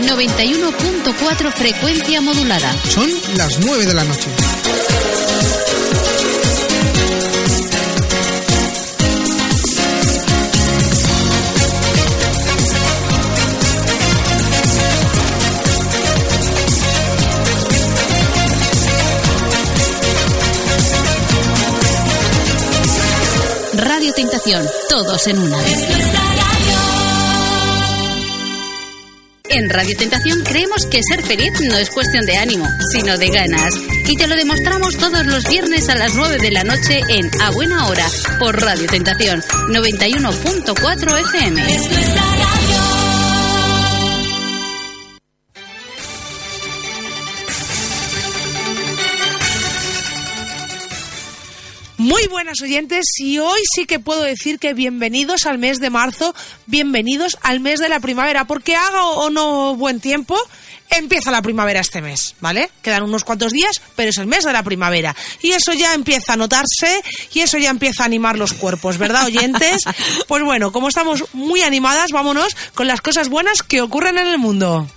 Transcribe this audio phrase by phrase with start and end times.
[0.00, 2.74] 91.4 frecuencia modulada.
[2.88, 4.28] Son las 9 de la noche.
[23.74, 25.56] Radio Tentación, todos en una.
[29.50, 33.72] En Radio Tentación creemos que ser feliz no es cuestión de ánimo, sino de ganas.
[34.06, 37.50] Y te lo demostramos todos los viernes a las 9 de la noche en A
[37.50, 38.06] Buena Hora
[38.38, 42.17] por Radio Tentación 91.4 FM.
[52.18, 56.34] Muy buenas oyentes y hoy sí que puedo decir que bienvenidos al mes de marzo,
[56.66, 60.36] bienvenidos al mes de la primavera, porque haga o no buen tiempo,
[60.90, 62.70] empieza la primavera este mes, ¿vale?
[62.82, 65.14] Quedan unos cuantos días, pero es el mes de la primavera.
[65.42, 69.26] Y eso ya empieza a notarse y eso ya empieza a animar los cuerpos, ¿verdad,
[69.26, 69.84] oyentes?
[70.26, 74.38] Pues bueno, como estamos muy animadas, vámonos con las cosas buenas que ocurren en el
[74.38, 74.88] mundo.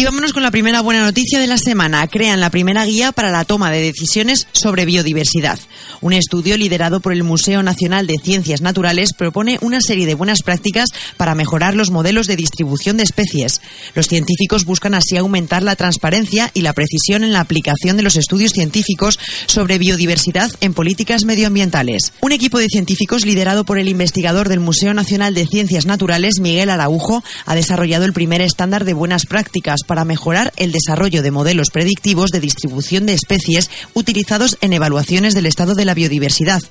[0.00, 2.08] Y vámonos con la primera buena noticia de la semana.
[2.08, 5.58] Crean la primera guía para la toma de decisiones sobre biodiversidad.
[6.00, 10.40] Un estudio liderado por el Museo Nacional de Ciencias Naturales propone una serie de buenas
[10.40, 13.60] prácticas para mejorar los modelos de distribución de especies.
[13.94, 18.16] Los científicos buscan así aumentar la transparencia y la precisión en la aplicación de los
[18.16, 22.14] estudios científicos sobre biodiversidad en políticas medioambientales.
[22.22, 26.70] Un equipo de científicos liderado por el investigador del Museo Nacional de Ciencias Naturales, Miguel
[26.70, 31.70] Araujo, ha desarrollado el primer estándar de buenas prácticas para mejorar el desarrollo de modelos
[31.72, 36.62] predictivos de distribución de especies utilizados en evaluaciones del estado de la biodiversidad.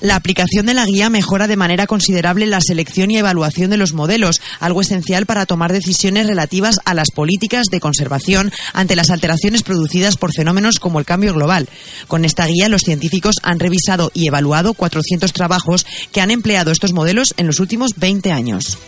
[0.00, 3.94] La aplicación de la guía mejora de manera considerable la selección y evaluación de los
[3.94, 9.64] modelos, algo esencial para tomar decisiones relativas a las políticas de conservación ante las alteraciones
[9.64, 11.68] producidas por fenómenos como el cambio global.
[12.06, 16.92] Con esta guía, los científicos han revisado y evaluado 400 trabajos que han empleado estos
[16.92, 18.78] modelos en los últimos 20 años.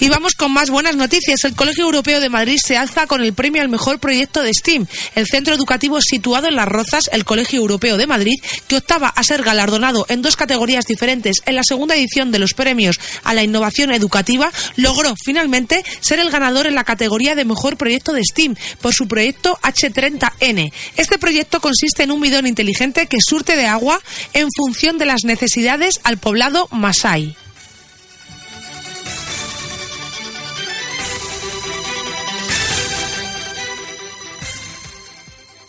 [0.00, 1.42] Y vamos con más buenas noticias.
[1.42, 4.86] El Colegio Europeo de Madrid se alza con el premio al mejor proyecto de STEAM.
[5.16, 8.36] El centro educativo situado en Las Rozas, el Colegio Europeo de Madrid,
[8.68, 12.54] que optaba a ser galardonado en dos categorías diferentes en la segunda edición de los
[12.54, 17.76] premios a la innovación educativa, logró finalmente ser el ganador en la categoría de mejor
[17.76, 20.72] proyecto de STEAM por su proyecto H30N.
[20.96, 24.00] Este proyecto consiste en un bidón inteligente que surte de agua
[24.32, 27.36] en función de las necesidades al poblado Masai.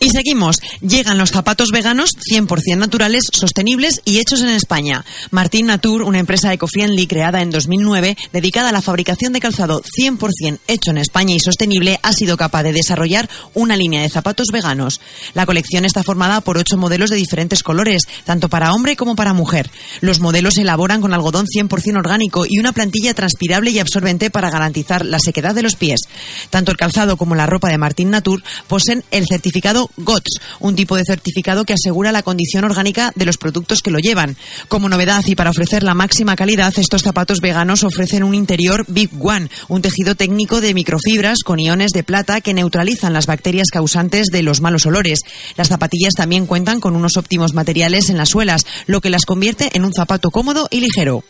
[0.02, 0.56] Y seguimos.
[0.80, 5.04] Llegan los zapatos veganos 100% naturales, sostenibles y hechos en España.
[5.30, 10.58] Martín Natur, una empresa eco-friendly creada en 2009, dedicada a la fabricación de calzado 100%
[10.68, 15.02] hecho en España y sostenible, ha sido capaz de desarrollar una línea de zapatos veganos.
[15.34, 19.34] La colección está formada por ocho modelos de diferentes colores, tanto para hombre como para
[19.34, 19.70] mujer.
[20.00, 24.48] Los modelos se elaboran con algodón 100% orgánico y una plantilla transpirable y absorbente para
[24.48, 26.00] garantizar la sequedad de los pies.
[26.48, 30.96] Tanto el calzado como la ropa de Martín Natur poseen el certificado GOTS, un tipo
[30.96, 34.36] de certificado que asegura la condición orgánica de los productos que lo llevan.
[34.68, 39.10] Como novedad y para ofrecer la máxima calidad, estos zapatos veganos ofrecen un interior Big
[39.20, 44.28] One, un tejido técnico de microfibras con iones de plata que neutralizan las bacterias causantes
[44.28, 45.20] de los malos olores.
[45.56, 49.70] Las zapatillas también cuentan con unos óptimos materiales en las suelas, lo que las convierte
[49.74, 51.24] en un zapato cómodo y ligero.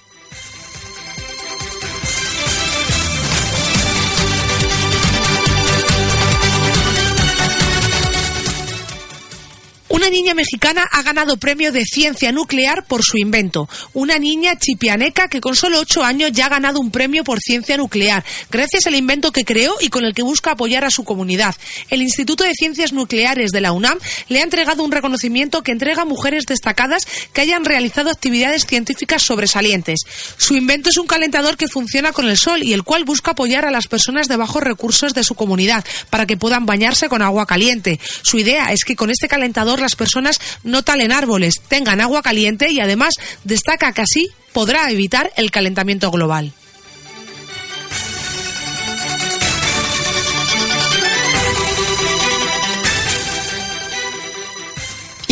[9.91, 13.69] Una niña mexicana ha ganado premio de ciencia nuclear por su invento.
[13.93, 17.77] Una niña chipianeca que con solo ocho años ya ha ganado un premio por ciencia
[17.77, 21.57] nuclear, gracias al invento que creó y con el que busca apoyar a su comunidad.
[21.89, 23.99] El Instituto de Ciencias Nucleares de la UNAM
[24.29, 29.25] le ha entregado un reconocimiento que entrega a mujeres destacadas que hayan realizado actividades científicas
[29.25, 30.03] sobresalientes.
[30.37, 33.65] Su invento es un calentador que funciona con el sol y el cual busca apoyar
[33.67, 37.45] a las personas de bajos recursos de su comunidad para que puedan bañarse con agua
[37.45, 37.99] caliente.
[38.23, 42.71] Su idea es que con este calentador las personas no talen árboles, tengan agua caliente
[42.71, 46.53] y además destaca que así podrá evitar el calentamiento global.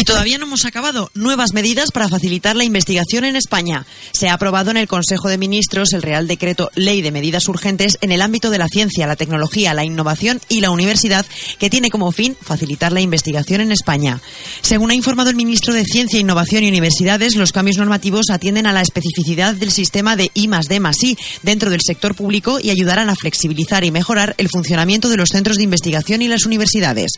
[0.08, 1.10] Todavía no hemos acabado.
[1.12, 3.84] Nuevas medidas para facilitar la investigación en España.
[4.12, 7.98] Se ha aprobado en el Consejo de Ministros el Real Decreto Ley de Medidas Urgentes
[8.00, 11.26] en el ámbito de la ciencia, la tecnología, la innovación y la universidad,
[11.58, 14.22] que tiene como fin facilitar la investigación en España.
[14.62, 18.72] Según ha informado el ministro de Ciencia, Innovación y Universidades, los cambios normativos atienden a
[18.72, 23.14] la especificidad del sistema de I D I dentro del sector público y ayudarán a
[23.14, 27.12] flexibilizar y mejorar el funcionamiento de los centros de investigación y las universidades.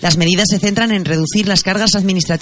[0.00, 2.35] Las medidas se centran en reducir las cargas administrativas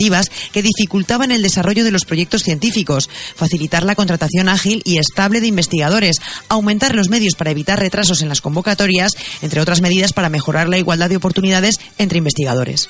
[0.52, 5.46] que dificultaban el desarrollo de los proyectos científicos, facilitar la contratación ágil y estable de
[5.46, 9.12] investigadores, aumentar los medios para evitar retrasos en las convocatorias,
[9.42, 12.88] entre otras medidas para mejorar la igualdad de oportunidades entre investigadores.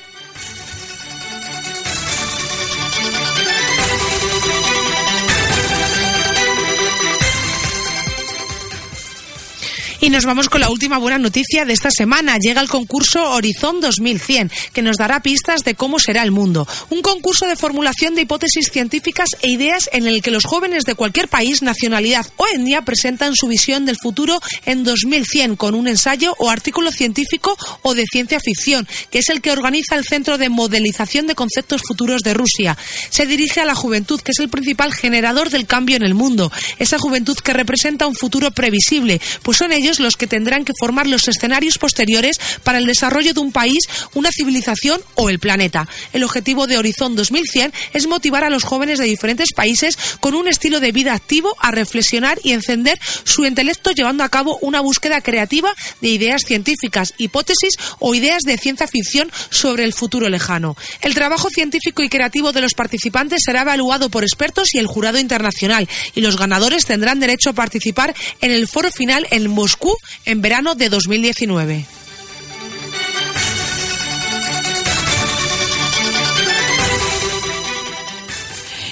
[10.05, 12.37] Y nos vamos con la última buena noticia de esta semana.
[12.39, 16.69] Llega el concurso Horizon 2100, que nos dará pistas de cómo será el mundo.
[16.91, 20.95] Un concurso de formulación de hipótesis científicas e ideas en el que los jóvenes de
[20.95, 26.35] cualquier país, nacionalidad o etnia presentan su visión del futuro en 2100 con un ensayo
[26.39, 30.51] o artículo científico o de ciencia ficción, que es el que organiza el Centro de
[30.51, 32.77] Modelización de Conceptos Futuros de Rusia.
[33.09, 36.53] Se dirige a la juventud, que es el principal generador del cambio en el mundo.
[36.79, 41.07] Esa juventud que representa un futuro previsible, pues son ellos los que tendrán que formar
[41.07, 45.89] los escenarios posteriores para el desarrollo de un país, una civilización o el planeta.
[46.13, 50.49] El objetivo de Horizon 2100 es motivar a los jóvenes de diferentes países con un
[50.49, 55.21] estilo de vida activo a reflexionar y encender su intelecto llevando a cabo una búsqueda
[55.21, 60.77] creativa de ideas científicas, hipótesis o ideas de ciencia ficción sobre el futuro lejano.
[61.01, 65.19] El trabajo científico y creativo de los participantes será evaluado por expertos y el jurado
[65.19, 69.84] internacional y los ganadores tendrán derecho a participar en el foro final en Moscú
[70.25, 71.87] en verano de 2019.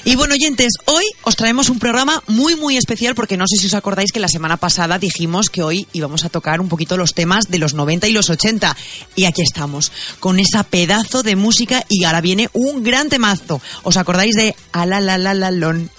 [0.04, 3.66] Y bueno, oyentes, hoy os traemos un programa muy, muy especial porque no sé si
[3.66, 7.14] os acordáis que la semana pasada dijimos que hoy íbamos a tocar un poquito los
[7.14, 8.76] temas de los 90 y los 80.
[9.14, 13.60] Y aquí estamos, con esa pedazo de música y ahora viene un gran temazo.
[13.84, 15.16] ¿Os acordáis de a la la
[15.50, 15.90] lon?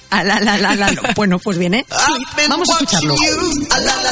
[1.15, 1.85] Bueno, pues viene.
[2.49, 3.15] Vamos a escucharlo.
[3.69, 4.11] A la la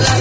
[0.00, 0.13] la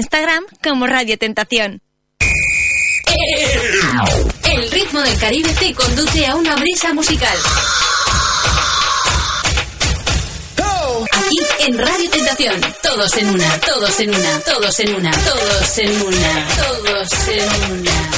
[0.00, 1.82] Instagram como Radio Tentación.
[4.44, 7.36] El ritmo del Caribe te conduce a una brisa musical.
[11.12, 16.02] Aquí en Radio Tentación, todos en una, todos en una, todos en una, todos en
[16.02, 18.10] una, todos en una.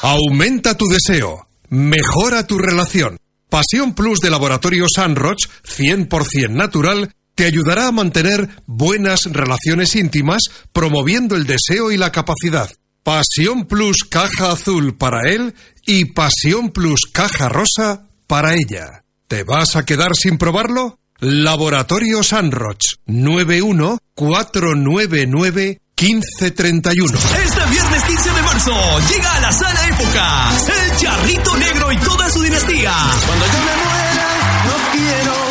[0.00, 3.18] Aumenta tu deseo, mejora tu relación.
[3.50, 11.36] Pasión Plus de Laboratorio Sunroch, 100% natural, te ayudará a mantener buenas relaciones íntimas, promoviendo
[11.36, 12.68] el deseo y la capacidad.
[13.04, 15.54] Pasión Plus Caja Azul para él
[15.86, 19.04] y Pasión Plus Caja Rosa para ella.
[19.28, 20.98] ¿Te vas a quedar sin probarlo?
[21.18, 27.18] Laboratorio Sunroch 91 499 1531.
[27.18, 28.72] Este viernes 15 de marzo
[29.08, 32.92] llega a la sala época el Charrito Negro y toda su dinastía.
[33.26, 34.28] Cuando yo me muera,
[34.66, 35.45] no quiero.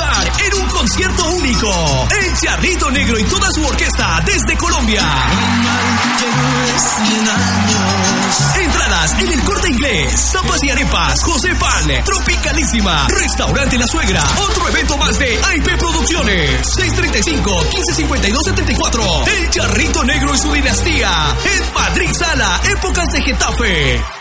[0.00, 2.08] En un concierto único.
[2.10, 5.02] El Charrito Negro y toda su orquesta desde Colombia.
[8.56, 10.32] Entradas en el corte inglés.
[10.32, 14.24] Tapas y arepas, José Pan, Tropicalísima, Restaurante La Suegra.
[14.38, 16.66] Otro evento más de IP Producciones.
[16.76, 19.26] 635 1552 74.
[19.26, 21.36] El Charrito Negro y su dinastía.
[21.44, 24.19] En Madrid Sala, épocas de Getafe.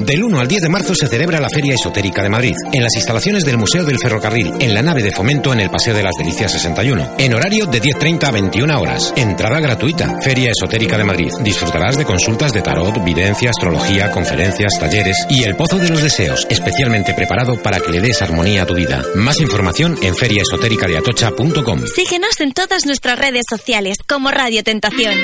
[0.00, 2.94] Del 1 al 10 de marzo se celebra la Feria Esotérica de Madrid, en las
[2.94, 6.14] instalaciones del Museo del Ferrocarril, en la nave de fomento en el Paseo de las
[6.18, 9.12] Delicias 61, en horario de 10.30 a 21 horas.
[9.16, 10.18] Entrada gratuita.
[10.20, 11.30] Feria Esotérica de Madrid.
[11.42, 16.46] Disfrutarás de consultas de tarot, videncia, astrología, conferencias, talleres y el Pozo de los Deseos,
[16.50, 19.02] especialmente preparado para que le des armonía a tu vida.
[19.14, 21.86] Más información en feriaesotéricadeatocha.com.
[21.86, 25.14] Síguenos en todas nuestras redes sociales como Radio Tentación.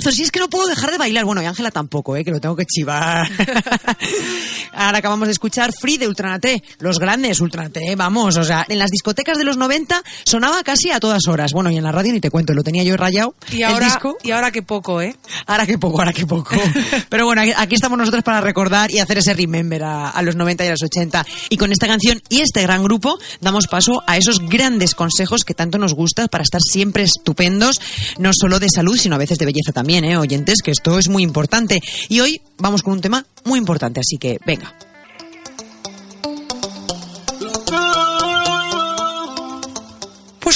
[0.00, 1.24] Si es que no puedo dejar de bailar.
[1.24, 2.24] Bueno, y Ángela tampoco, ¿eh?
[2.24, 3.28] que lo tengo que chivar.
[4.78, 6.62] Ahora acabamos de escuchar Free de Ultranate.
[6.78, 8.36] Los grandes Ultranate, vamos.
[8.36, 11.52] O sea, en las discotecas de los 90 sonaba casi a todas horas.
[11.52, 13.34] Bueno, y en la radio ni te cuento, lo tenía yo rayado.
[13.52, 14.16] Y el ahora, disco.
[14.22, 15.16] y ahora qué poco, ¿eh?
[15.46, 16.56] Ahora que poco, ahora que poco.
[17.08, 20.64] Pero bueno, aquí- estamos nosotros para recordar y hacer ese remember a, a los 90
[20.64, 21.26] y a los 80.
[21.50, 25.54] Y con esta canción y este gran grupo damos paso a esos grandes consejos que
[25.54, 27.80] tanto nos gusta para estar siempre estupendos,
[28.18, 30.62] no solo de salud, sino a veces de belleza también, ¿eh, oyentes?
[30.62, 31.80] Que esto es muy importante.
[32.08, 34.67] Y hoy vamos con un tema muy importante, así que venga.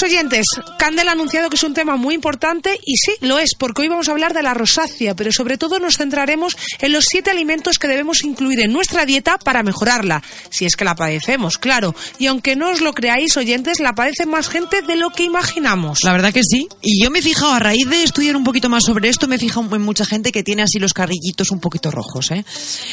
[0.03, 0.47] Oyentes,
[0.79, 3.89] Candel ha anunciado que es un tema muy importante y sí, lo es, porque hoy
[3.89, 7.79] vamos a hablar de la rosácea, pero sobre todo nos centraremos en los siete alimentos
[7.79, 11.95] que debemos incluir en nuestra dieta para mejorarla, si es que la padecemos, claro.
[12.19, 16.01] Y aunque no os lo creáis, oyentes, la padece más gente de lo que imaginamos.
[16.03, 16.67] La verdad que sí.
[16.81, 19.37] Y yo me he fijado, a raíz de estudiar un poquito más sobre esto, me
[19.37, 22.31] he fijado en mucha gente que tiene así los carrillitos un poquito rojos.
[22.31, 22.45] ¿eh?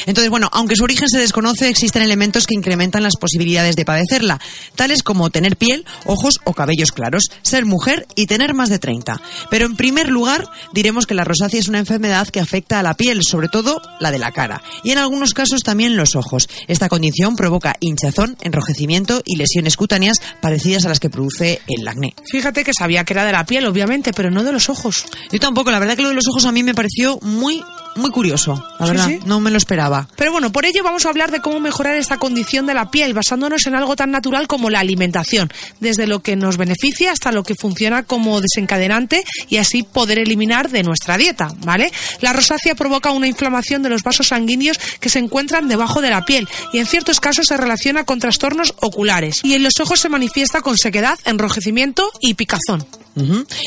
[0.06, 4.40] Entonces, bueno, aunque su origen se desconoce, existen elementos que incrementan las posibilidades de padecerla,
[4.76, 9.22] tales como tener piel, ojos o cabellos claros, ser mujer y tener más de 30.
[9.50, 12.94] Pero en primer lugar, diremos que la rosácea es una enfermedad que afecta a la
[12.94, 16.50] piel, sobre todo la de la cara, y en algunos casos también los ojos.
[16.68, 22.16] Esta condición provoca hinchazón, enrojecimiento y lesiones cutáneas parecidas a las que produce el acné.
[22.30, 25.06] Fíjate que sabía que era de la piel, obviamente, pero no de los ojos.
[25.32, 27.64] Yo tampoco, la verdad que lo de los ojos a mí me pareció muy,
[28.00, 28.64] muy curioso.
[28.80, 29.20] La Sí, verdad, sí.
[29.26, 30.08] no me lo esperaba.
[30.16, 33.14] Pero bueno, por ello vamos a hablar de cómo mejorar esta condición de la piel,
[33.14, 37.44] basándonos en algo tan natural como la alimentación, desde lo que nos beneficia hasta lo
[37.44, 41.92] que funciona como desencadenante y así poder eliminar de nuestra dieta, ¿vale?
[42.22, 46.26] La rosácea provoca una inflamación de los vasos sanguíneos que se encuentran debajo de la
[46.26, 49.42] piel y en ciertos casos se relaciona con trastornos oculares.
[49.44, 52.86] Y en los ojos se manifiesta con sequedad, enrojecimiento y picazón.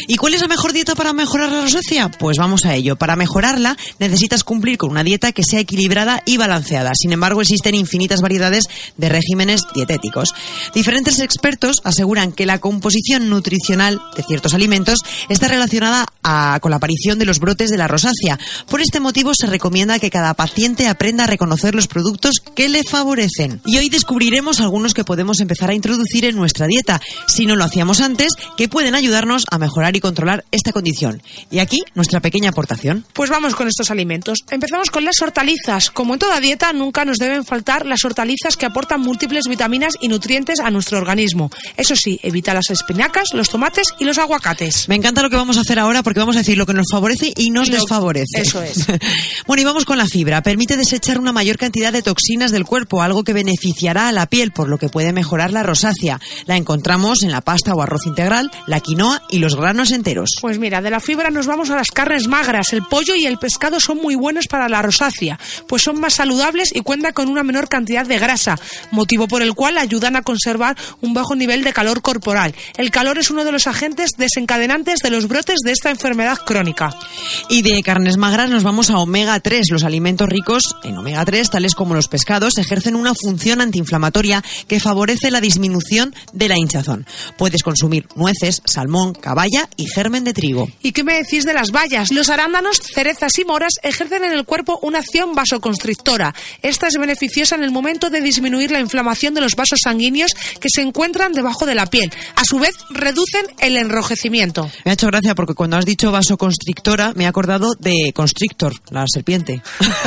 [0.09, 2.11] ¿Y cuál es la mejor dieta para mejorar la rosácea?
[2.11, 2.97] Pues vamos a ello.
[2.97, 3.77] Para mejorarla
[4.23, 6.93] necesitas cumplir con una dieta que sea equilibrada y balanceada.
[6.95, 10.33] Sin embargo, existen infinitas variedades de regímenes dietéticos.
[10.75, 16.77] Diferentes expertos aseguran que la composición nutricional de ciertos alimentos está relacionada a- con la
[16.77, 18.39] aparición de los brotes de la rosácea.
[18.71, 22.85] Por este motivo se recomienda que cada paciente aprenda a reconocer los productos que le
[22.85, 23.61] favorecen.
[23.67, 27.65] Y hoy descubriremos algunos que podemos empezar a introducir en nuestra dieta, si no lo
[27.65, 31.23] hacíamos antes, que pueden ayudarnos a mejorar y controlar esta condición.
[31.51, 33.05] Y aquí nuestra pequeña aportación.
[33.15, 34.02] Pues vamos con estos alimentos.
[34.51, 35.91] Empezamos con las hortalizas.
[35.91, 40.09] Como en toda dieta, nunca nos deben faltar las hortalizas que aportan múltiples vitaminas y
[40.09, 41.51] nutrientes a nuestro organismo.
[41.77, 44.89] Eso sí, evita las espinacas, los tomates y los aguacates.
[44.89, 46.87] Me encanta lo que vamos a hacer ahora porque vamos a decir lo que nos
[46.91, 48.41] favorece y nos lo- desfavorece.
[48.41, 48.87] eso es.
[49.47, 50.43] bueno, y vamos con la fibra.
[50.43, 54.53] Permite desechar una mayor cantidad de toxinas del cuerpo, algo que beneficiará a la piel,
[54.53, 56.21] por lo que puede mejorar la rosácea.
[56.47, 60.31] La encontramos en la pasta o arroz integral, la quinoa y los granos enteros.
[60.41, 62.73] Pues mira, de la fibra nos vamos a las carnes magras.
[62.73, 66.71] El pollo y el pescado son muy buenos para la rosácea, pues son más saludables
[66.75, 68.59] y cuentan con una menor cantidad de grasa,
[68.91, 72.55] motivo por el cual ayudan a conservar un bajo nivel de calor corporal.
[72.77, 76.91] El calor es uno de los agentes desencadenantes de los brotes de esta enfermedad crónica.
[77.49, 79.71] Y de carnes magras nos vamos a omega 3.
[79.71, 84.81] Los alimentos ricos en omega 3, tales como los pescados, ejercen una función antiinflamatoria que
[84.81, 87.07] favorece la disminución de la hinchazón.
[87.37, 90.69] Puedes consumir nueces, salmón, caballa y germen de trigo.
[90.83, 92.11] ¿Y qué me decís de las bayas?
[92.11, 96.35] Los arándanos, cerezas y moras ejercen en el cuerpo una acción vasoconstrictora.
[96.63, 100.69] Esta es beneficiosa en el momento de disminuir la inflamación de los vasos sanguíneos que
[100.73, 102.13] se encuentran debajo de la piel.
[102.37, 104.71] A su vez, reducen el enrojecimiento.
[104.85, 109.05] Me ha hecho gracia porque cuando has dicho vasoconstrictora me he acordado de constrictor, la
[109.07, 109.63] serpiente.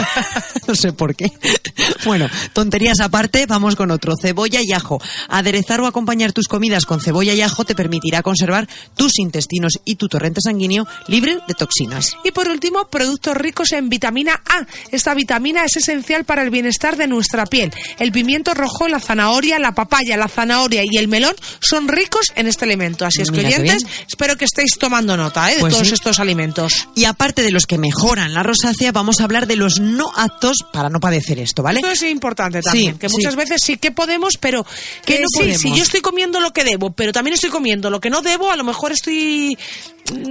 [0.67, 1.31] no sé por qué.
[2.05, 4.13] Bueno, tonterías aparte, vamos con otro.
[4.19, 5.01] Cebolla y ajo.
[5.27, 9.95] Aderezar o acompañar tus comidas con cebolla y ajo te permitirá conservar tus intestinos y
[9.95, 12.11] tu torrente sanguíneo libre de toxinas.
[12.23, 14.65] Y por último, productos ricos en vitamina A.
[14.91, 17.71] Esta vitamina es esencial para el bienestar de nuestra piel.
[17.99, 22.47] El pimiento rojo, la zanahoria, la papaya, la zanahoria y el melón son ricos en
[22.47, 23.05] este elemento.
[23.05, 25.55] Así es que, oyentes, espero que estéis tomando nota ¿eh?
[25.55, 25.93] de Pues todos sí.
[25.93, 26.87] estos alimentos.
[26.95, 30.57] Y aparte de los que mejoran la rosácea, vamos a hablar de los no aptos
[30.71, 31.79] para no padecer esto, ¿vale?
[31.79, 33.15] Esto es importante también, Sí, que sí.
[33.15, 34.65] muchas veces sí que podemos, pero
[35.05, 35.61] Que eh, no sí, podemos.
[35.61, 38.51] si yo estoy comiendo lo que debo, pero también estoy comiendo lo que no debo,
[38.51, 39.57] a lo mejor estoy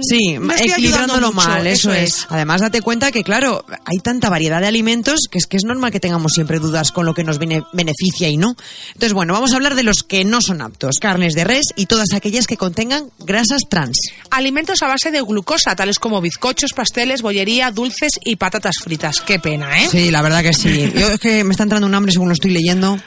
[0.09, 2.13] Sí, me estoy equilibrándolo mal, eso, eso es.
[2.19, 2.27] es.
[2.29, 5.91] Además, date cuenta que, claro, hay tanta variedad de alimentos que es que es normal
[5.91, 8.55] que tengamos siempre dudas con lo que nos bene- beneficia y no.
[8.93, 10.99] Entonces, bueno, vamos a hablar de los que no son aptos.
[11.01, 13.97] Carnes de res y todas aquellas que contengan grasas trans.
[14.31, 19.19] alimentos a base de glucosa, tales como bizcochos, pasteles, bollería, dulces y patatas fritas.
[19.21, 19.87] Qué pena, ¿eh?
[19.91, 20.91] Sí, la verdad que sí.
[20.95, 22.99] Yo es que me está entrando un hambre según lo estoy leyendo.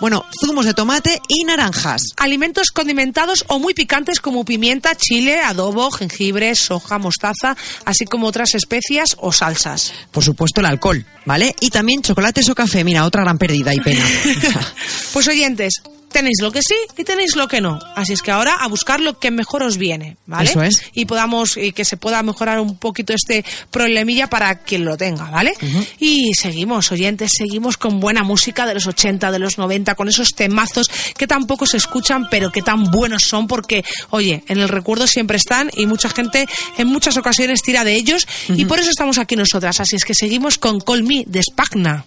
[0.00, 2.02] Bueno, zumos de tomate y naranjas.
[2.16, 8.54] Alimentos condimentados o muy picantes como pimienta, chile, adobo, jengibre, soja, mostaza, así como otras
[8.54, 9.92] especias o salsas.
[10.12, 11.54] Por supuesto, el alcohol, ¿vale?
[11.60, 12.84] Y también chocolates o café.
[12.84, 14.04] Mira, otra gran pérdida y pena.
[15.12, 17.78] Pues oyentes, tenéis lo que sí y tenéis lo que no.
[17.94, 20.50] Así es que ahora a buscar lo que mejor os viene, ¿vale?
[20.50, 20.82] Eso es.
[20.92, 25.30] Y podamos, y que se pueda mejorar un poquito este problemilla para quien lo tenga,
[25.30, 25.52] ¿vale?
[25.98, 30.30] Y seguimos, oyentes, seguimos con buena música de los 80, de los 90, con esos
[30.34, 35.06] temazos que tampoco se escuchan, pero que tan buenos son porque, oye, en el recuerdo
[35.06, 39.18] siempre están y mucha gente en muchas ocasiones tira de ellos y por eso estamos
[39.18, 39.80] aquí nosotras.
[39.80, 42.04] Así es que seguimos con Call Me de Spagna.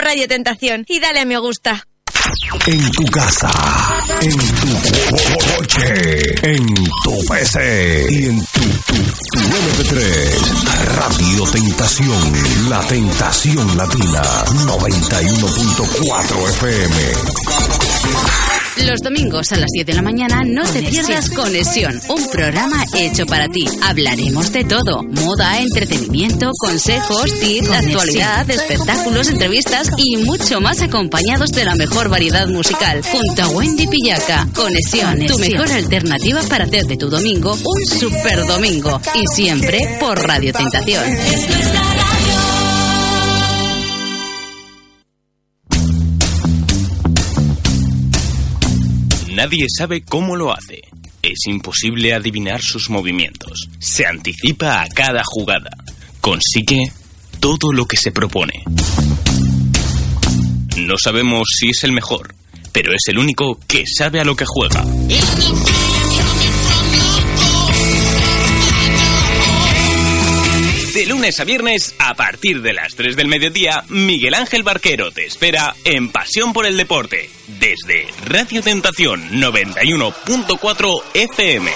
[0.00, 1.86] Radio Tentación y dale a me gusta.
[2.66, 3.48] En tu casa,
[4.20, 4.76] en tu
[5.56, 6.66] coche, en
[7.04, 9.96] tu PC y en tu, tu, tu MP3.
[10.96, 12.32] Radio Tentación,
[12.68, 14.24] la tentación latina,
[14.66, 18.65] 91.4 FM.
[18.84, 23.26] Los domingos a las 10 de la mañana no te pierdas Conexión, un programa hecho
[23.26, 23.66] para ti.
[23.82, 31.64] Hablaremos de todo: moda, entretenimiento, consejos, tips, actualidad, espectáculos, entrevistas y mucho más acompañados de
[31.64, 33.02] la mejor variedad musical.
[33.02, 34.46] Junto a Wendy Pillaca.
[34.54, 39.00] Conexión, tu mejor alternativa para hacer de tu domingo un super domingo.
[39.14, 41.85] Y siempre por Radio Tentación.
[49.36, 50.80] Nadie sabe cómo lo hace.
[51.22, 53.68] Es imposible adivinar sus movimientos.
[53.78, 55.68] Se anticipa a cada jugada.
[56.22, 56.90] Consigue
[57.38, 58.64] todo lo que se propone.
[60.78, 62.34] No sabemos si es el mejor,
[62.72, 64.82] pero es el único que sabe a lo que juega.
[71.06, 75.74] Lunes a viernes, a partir de las 3 del mediodía, Miguel Ángel Barquero te espera
[75.84, 81.72] en Pasión por el Deporte, desde Radio Tentación 91.4 FM.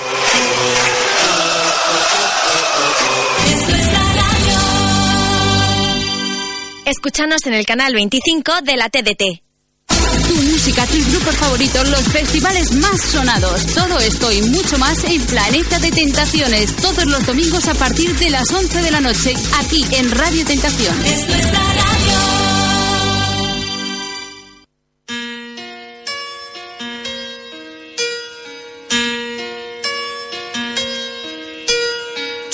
[6.87, 9.50] Escúchanos en el canal 25 de la TDT.
[10.61, 13.65] Música, tus grupos favoritos, los festivales más sonados.
[13.69, 16.77] Todo esto y mucho más en Planeta de Tentaciones.
[16.77, 20.95] Todos los domingos a partir de las 11 de la noche, aquí en Radio Tentación.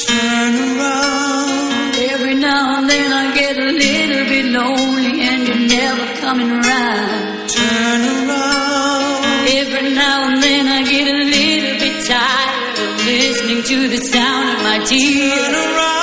[0.07, 1.97] Turn around.
[1.97, 7.36] Every now and then I get a little bit lonely and you're never coming around.
[7.49, 9.49] Turn around.
[9.49, 14.57] Every now and then I get a little bit tired of listening to the sound
[14.57, 15.33] of my tears.
[15.33, 15.96] Turn around.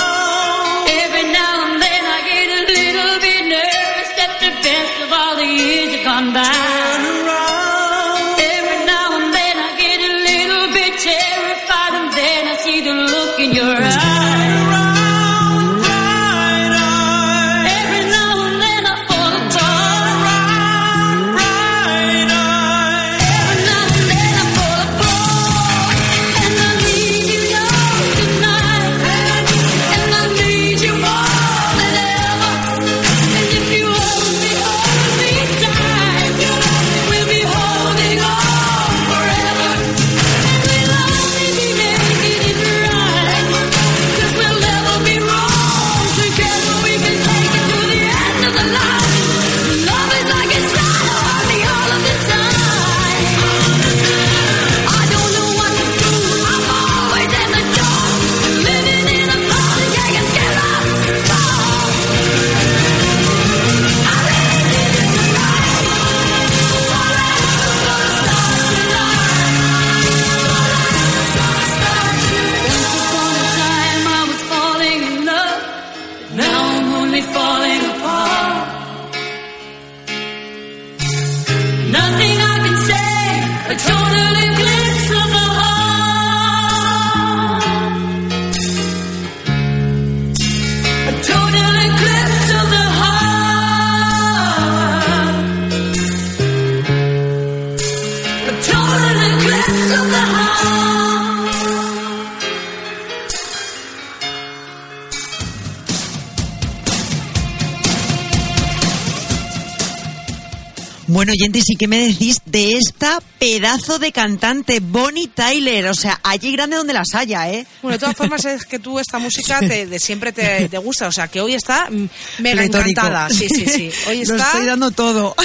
[111.69, 115.87] ¿Y qué me decís de esta pedazo de cantante, Bonnie Tyler?
[115.87, 117.65] O sea, allí grande donde las haya, ¿eh?
[117.81, 121.07] Bueno, de todas formas es que tú esta música te, de siempre te, te gusta,
[121.07, 123.29] o sea que hoy está mm, mega encantada.
[123.29, 123.91] Sí, sí, sí.
[124.07, 124.47] Hoy Lo está.
[124.47, 125.35] estoy dando todo.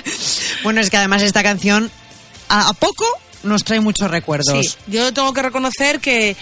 [0.62, 1.90] bueno, es que además esta canción
[2.48, 3.04] a, a poco
[3.42, 4.66] nos trae muchos recuerdos.
[4.66, 6.36] Sí, yo tengo que reconocer que,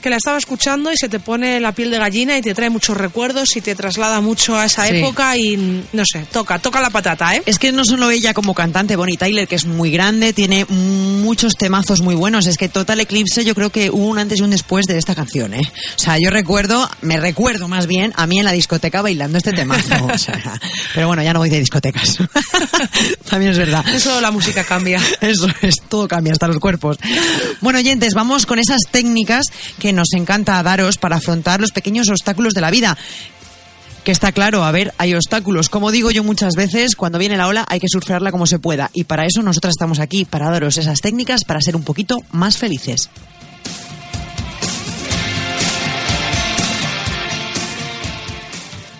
[0.00, 2.70] que la estaba escuchando y se te pone la piel de gallina y te trae
[2.70, 4.96] muchos recuerdos y te traslada mucho a esa Sí.
[4.96, 5.56] época y
[5.92, 7.42] no sé, toca, toca la patata, ¿eh?
[7.46, 11.54] Es que no solo ella como cantante, Bonnie Tyler, que es muy grande, tiene muchos
[11.54, 12.46] temazos muy buenos.
[12.46, 15.14] Es que Total Eclipse yo creo que hubo un antes y un después de esta
[15.14, 15.62] canción, ¿eh?
[15.96, 19.52] O sea, yo recuerdo, me recuerdo más bien a mí en la discoteca bailando este
[19.52, 20.06] temazo.
[20.12, 20.40] O sea,
[20.94, 22.18] pero bueno, ya no voy de discotecas.
[23.28, 23.84] También es verdad.
[23.94, 25.00] Eso la música cambia.
[25.20, 26.96] Eso es, todo cambia, hasta los cuerpos.
[27.60, 29.46] Bueno, oyentes, vamos con esas técnicas
[29.78, 32.96] que nos encanta daros para afrontar los pequeños obstáculos de la vida.
[34.04, 35.68] Que está claro, a ver, hay obstáculos.
[35.68, 38.90] Como digo yo muchas veces, cuando viene la ola hay que surfearla como se pueda.
[38.94, 42.56] Y para eso nosotras estamos aquí, para daros esas técnicas para ser un poquito más
[42.56, 43.10] felices.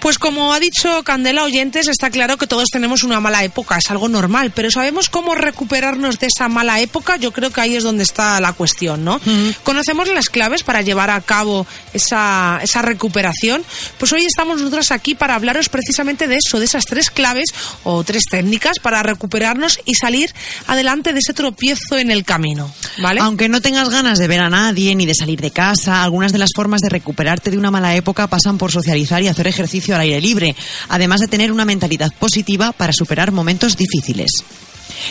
[0.01, 3.91] Pues como ha dicho Candela Oyentes, está claro que todos tenemos una mala época, es
[3.91, 7.17] algo normal, pero ¿sabemos cómo recuperarnos de esa mala época?
[7.17, 9.21] Yo creo que ahí es donde está la cuestión, ¿no?
[9.63, 13.63] ¿Conocemos las claves para llevar a cabo esa, esa recuperación?
[13.99, 17.51] Pues hoy estamos nosotros aquí para hablaros precisamente de eso, de esas tres claves
[17.85, 20.33] o tres técnicas para recuperarnos y salir
[20.67, 22.73] adelante de ese tropiezo en el camino,
[23.03, 23.21] ¿vale?
[23.21, 26.39] Aunque no tengas ganas de ver a nadie ni de salir de casa, algunas de
[26.39, 30.03] las formas de recuperarte de una mala época pasan por socializar y hacer ejercicio al
[30.03, 30.55] aire libre,
[30.89, 34.31] además de tener una mentalidad positiva para superar momentos difíciles.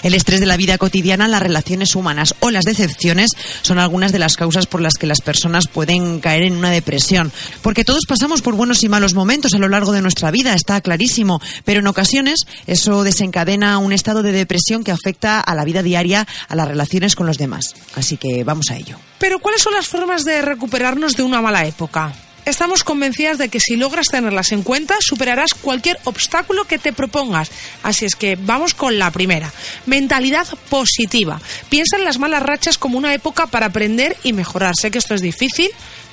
[0.03, 4.19] El estrés de la vida cotidiana, las relaciones humanas o las decepciones son algunas de
[4.19, 7.31] las causas por las que las personas pueden caer en una depresión.
[7.61, 10.81] Porque todos pasamos por buenos y malos momentos a lo largo de nuestra vida, está
[10.81, 11.41] clarísimo.
[11.65, 16.27] Pero en ocasiones eso desencadena un estado de depresión que afecta a la vida diaria,
[16.47, 17.73] a las relaciones con los demás.
[17.95, 18.97] Así que vamos a ello.
[19.17, 22.13] Pero ¿cuáles son las formas de recuperarnos de una mala época?
[22.45, 27.51] Estamos convencidas de que si logras tenerlas en cuenta, superarás cualquier obstáculo que te propongas.
[27.83, 29.51] Así es que vamos con la primera.
[29.85, 31.39] Mentalidad positiva.
[31.69, 34.73] Piensa en las malas rachas como una época para aprender y mejorar.
[34.79, 35.69] Sé que esto es difícil,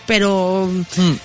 [0.06, 0.70] pero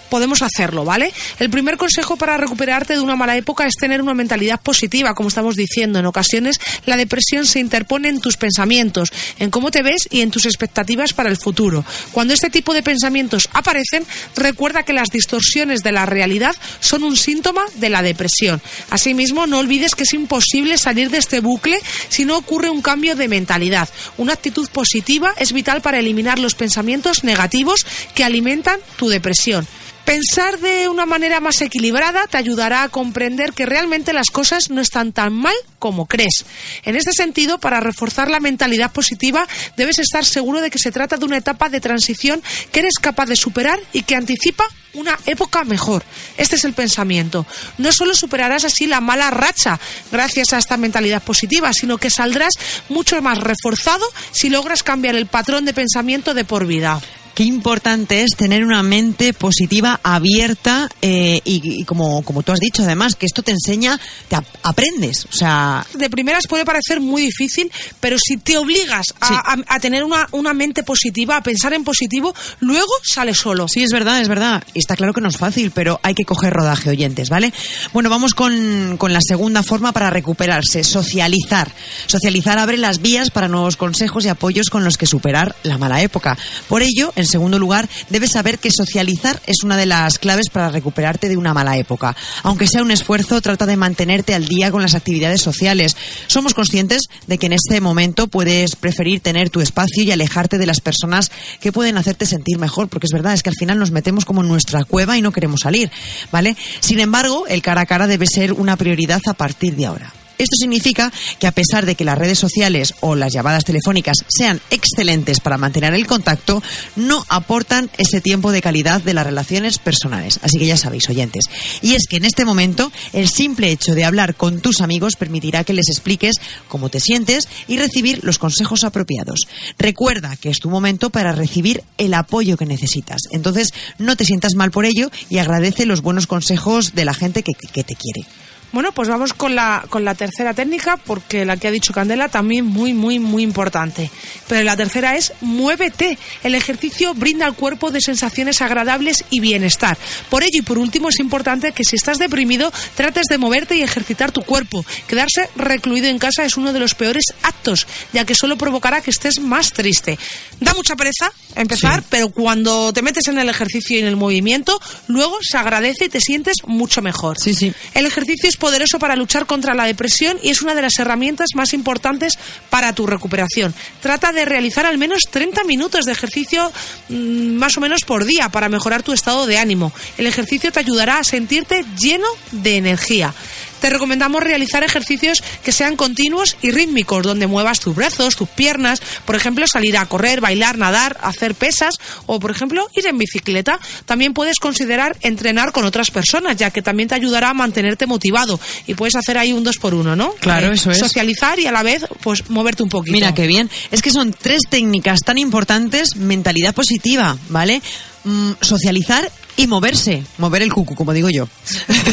[0.10, 1.14] podemos hacerlo, ¿vale?
[1.40, 5.30] El primer consejo para recuperarte de una mala época es tener una mentalidad positiva, como
[5.30, 6.00] estamos diciendo.
[6.00, 10.32] En ocasiones la depresión se interpone en tus pensamientos, en cómo te ves y en
[10.32, 11.86] tus expectativas para el futuro.
[12.12, 14.06] Cuando este tipo de pensamientos aparecen,
[14.36, 18.62] recuerda que las distorsiones de la realidad son un síntoma de la depresión.
[18.90, 21.80] Asimismo, no olvides que es imposible salir de este bucle
[22.10, 23.90] si no ocurre un cambio de mentalidad.
[24.18, 29.68] Una actitud positiva es vital para eliminar los pensamientos negativos que alimentan tu depresión.
[30.06, 34.82] Pensar de una manera más equilibrada te ayudará a comprender que realmente las cosas no
[34.82, 36.44] están tan mal como crees.
[36.84, 39.48] En este sentido, para reforzar la mentalidad positiva,
[39.78, 42.42] debes estar seguro de que se trata de una etapa de transición
[42.72, 44.66] que eres capaz de superar y que anticipa
[44.96, 46.04] una época mejor.
[46.36, 47.46] Este es el pensamiento.
[47.78, 49.80] No solo superarás así la mala racha
[50.12, 52.56] gracias a esta mentalidad positiva, sino que saldrás
[52.90, 57.02] mucho más reforzado si logras cambiar el patrón de pensamiento de por vida
[57.34, 62.60] qué importante es tener una mente positiva, abierta eh, y, y como, como tú has
[62.60, 65.26] dicho, además, que esto te enseña, te ap- aprendes.
[65.26, 69.34] O sea, de primeras puede parecer muy difícil, pero si te obligas a, Sí.
[69.36, 73.68] a- a tener una, una mente positiva, a pensar en positivo, luego sale solo.
[73.68, 74.64] Sí, es verdad, es verdad.
[74.74, 77.54] Y está claro que no es fácil, pero hay que coger rodaje, oyentes, ¿vale?
[77.94, 81.72] Bueno, vamos con, con la segunda forma para recuperarse, socializar.
[82.08, 86.02] Socializar abre las vías para nuevos consejos y apoyos con los que superar la mala
[86.02, 86.38] época.
[86.68, 90.70] Por ello, en segundo lugar, debes saber que socializar es una de las claves para
[90.70, 92.16] recuperarte de una mala época.
[92.44, 95.96] Aunque sea un esfuerzo, trata de mantenerte al día con las actividades sociales.
[96.28, 100.66] Somos conscientes de que en este momento puedes preferir tener tu espacio y alejarte de
[100.66, 103.92] las personas que pueden hacerte sentir mejor, porque es verdad, es que al final nos
[103.92, 105.92] metemos como en nuestra cueva y no queremos salir,
[106.32, 106.56] ¿vale?
[106.80, 110.14] Sin embargo, el cara a cara debe ser una prioridad a partir de ahora.
[110.42, 114.60] Esto significa que a pesar de que las redes sociales o las llamadas telefónicas sean
[114.72, 116.64] excelentes para mantener el contacto,
[116.96, 120.40] no aportan ese tiempo de calidad de las relaciones personales.
[120.42, 121.46] Así que ya sabéis, oyentes.
[121.84, 125.64] Y es que en este momento el simple hecho de hablar con tus amigos permitirá
[125.64, 126.38] que les expliques
[126.68, 129.42] cómo te sientes y recibir los consejos apropiados.
[129.78, 133.22] Recuerda que es tu momento para recibir el apoyo que necesitas.
[133.32, 137.44] Entonces, no te sientas mal por ello y agradece los buenos consejos de la gente
[137.44, 138.28] que, que te quiere.
[138.72, 142.30] Bueno, pues vamos con la, con la tercera técnica, porque la que ha dicho Candela
[142.30, 144.10] también muy, muy, muy importante.
[144.48, 146.18] Pero la tercera es muévete.
[146.44, 149.98] El ejercicio brinda al cuerpo de sensaciones agradables y bienestar.
[150.30, 153.82] Por ello y por último es importante que si estás deprimido trates de moverte y
[153.82, 154.86] ejercitar tu cuerpo.
[155.08, 159.12] Quedarse recluido en casa es uno de los peores actos, ya que solo provocará que
[159.12, 160.18] estés más triste.
[160.62, 164.80] Da mucha pereza empezar, pero cuando te metes en el ejercicio y en el movimiento,
[165.08, 167.38] luego se agradece y te sientes mucho mejor.
[167.38, 167.74] Sí, sí.
[167.94, 171.50] El ejercicio es poderoso para luchar contra la depresión y es una de las herramientas
[171.56, 172.38] más importantes
[172.70, 173.74] para tu recuperación.
[174.02, 176.72] Trata de realizar al menos 30 minutos de ejercicio
[177.10, 179.92] mm, más o menos por día para mejorar tu estado de ánimo.
[180.20, 183.34] El ejercicio te ayudará a sentirte lleno de energía.
[183.82, 189.02] Te recomendamos realizar ejercicios que sean continuos y rítmicos, donde muevas tus brazos, tus piernas,
[189.26, 191.96] por ejemplo, salir a correr, bailar, nadar, hacer pesas
[192.28, 193.80] o, por ejemplo, ir en bicicleta.
[194.06, 198.60] También puedes considerar entrenar con otras personas, ya que también te ayudará a mantenerte motivado
[198.86, 200.34] y puedes hacer ahí un dos por uno, ¿no?
[200.40, 201.00] Claro, eso es.
[201.00, 203.14] Socializar y a la vez, pues, moverte un poquito.
[203.14, 203.70] Mira qué bien.
[203.90, 207.82] Es que son tres técnicas tan importantes, mentalidad positiva, ¿vale?
[208.24, 211.48] Mm, socializar Y moverse, mover el cucu, como digo yo.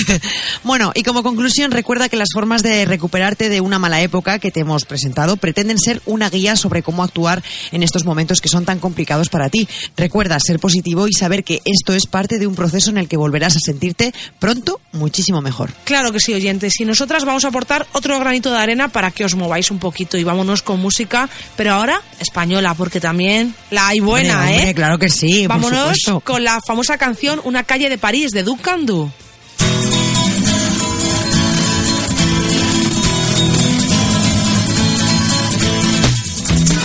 [0.64, 4.50] bueno, y como conclusión, recuerda que las formas de recuperarte de una mala época que
[4.50, 7.42] te hemos presentado pretenden ser una guía sobre cómo actuar
[7.72, 9.66] en estos momentos que son tan complicados para ti.
[9.96, 13.16] Recuerda ser positivo y saber que esto es parte de un proceso en el que
[13.16, 15.70] volverás a sentirte pronto muchísimo mejor.
[15.84, 16.78] Claro que sí, oyentes.
[16.80, 20.18] Y nosotras vamos a aportar otro granito de arena para que os mováis un poquito
[20.18, 24.58] y vámonos con música, pero ahora española, porque también la hay buena, Hombre, ¿eh?
[24.58, 29.10] hombre, claro que sí, Vámonos con la famosa canción Una calle de París de Ducandu.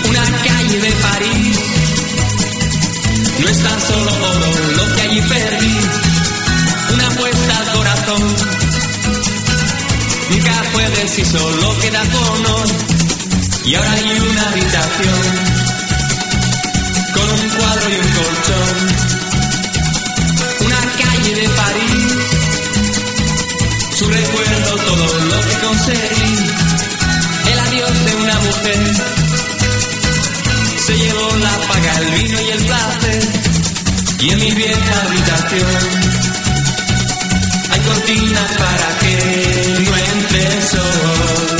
[0.10, 1.60] Una calle de París
[3.40, 5.78] no es tan solo oro lo que allí perdí.
[6.94, 8.36] Una apuesta al corazón
[10.30, 12.68] nunca fue deciso lo que da honor.
[13.66, 15.22] Y ahora hay una habitación
[17.14, 19.33] con un cuadro y un colchón.
[21.50, 22.14] París,
[23.96, 26.36] su recuerdo, todo lo que conseguí.
[27.52, 28.94] El adiós de una mujer
[30.86, 33.30] se llevó la paga, el vino y el placer.
[34.20, 36.14] Y en mi vieja habitación
[37.72, 39.16] hay cortinas para que
[39.86, 41.58] no entre sol.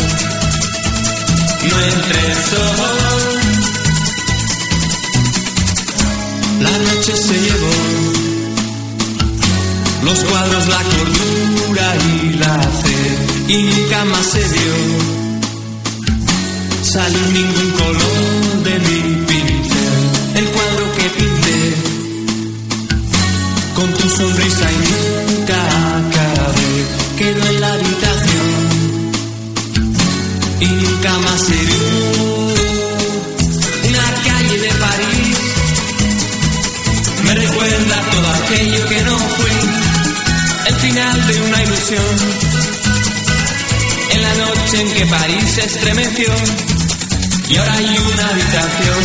[1.70, 3.03] No entre sol.
[10.04, 13.00] Los cuadros, la cordura y la fe.
[13.48, 14.76] Y nunca más se vio
[16.84, 19.94] salir ningún color de mi pincel.
[20.36, 21.74] El cuadro que pinté
[23.76, 25.60] con tu sonrisa y nunca
[25.98, 26.74] acabé
[27.18, 28.50] quedó en la habitación
[30.60, 31.73] y nunca más se vio.
[44.10, 46.28] En la noche en que París se estremeció
[47.50, 49.04] y ahora hay una habitación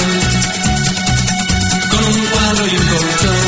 [1.91, 3.47] con un cuadro y un colchón.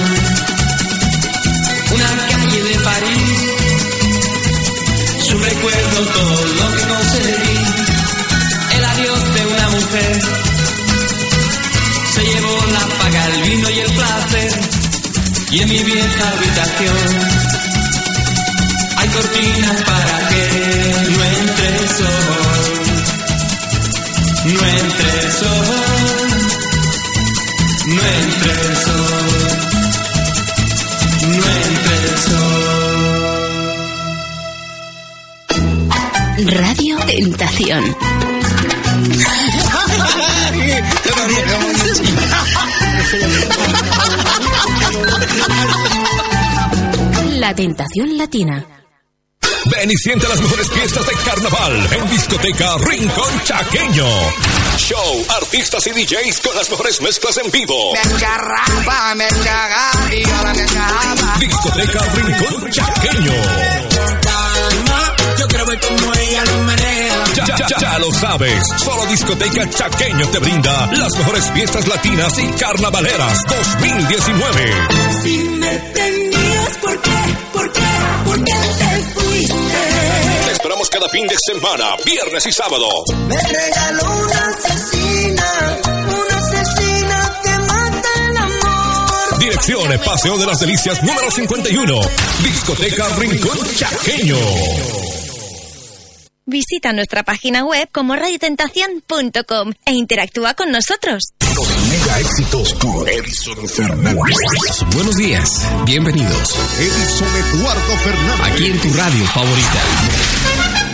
[1.94, 3.22] Una calle de París,
[5.26, 7.58] su recuerdo, todo lo que conseguí.
[8.76, 10.20] El adiós de una mujer
[12.14, 14.60] se llevó la paga, el vino y el placer.
[15.52, 17.29] Y en mi vieja habitación
[19.20, 20.44] cortinas para que
[21.10, 22.06] no entre el sol.
[24.44, 26.28] No entre el sol,
[27.86, 29.48] no entre el sol,
[31.28, 32.50] no entre el sol.
[36.56, 37.84] Radio Tentación.
[47.38, 48.79] La tentación latina.
[49.70, 54.06] Ven y siente las mejores fiestas de carnaval en discoteca Rincón Chaqueño.
[54.76, 57.92] Show, artistas y DJs con las mejores mezclas en vivo.
[61.38, 63.32] Discoteca Rincón Chaqueño.
[65.38, 66.60] Yo quiero ver cómo ella lo
[67.34, 72.46] ya, ya, ya lo sabes, solo Discoteca Chaqueño te brinda las mejores fiestas latinas y
[72.52, 74.72] carnavaleras 2019.
[75.22, 77.10] Si me tenías, ¿por qué?
[77.52, 77.79] ¿Por qué?
[78.24, 79.54] ¿Por qué te fuiste?
[80.46, 82.86] Te esperamos cada fin de semana, viernes y sábado.
[83.28, 89.38] Me regaló una asesina, una asesina que mata el amor.
[89.38, 92.00] Dirección Paseo de las Delicias número 51.
[92.42, 95.29] Discoteca Rincón Chaqueño.
[96.50, 101.32] Visita nuestra página web como radiotentación.com e interactúa con nosotros.
[101.88, 104.34] Mega éxitos por Edison Fernández.
[104.92, 105.48] Buenos días,
[105.86, 106.56] bienvenidos.
[106.76, 108.52] Edison Eduardo Fernández.
[108.52, 110.89] Aquí en tu radio favorita.